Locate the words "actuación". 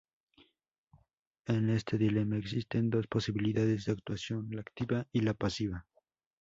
3.91-4.47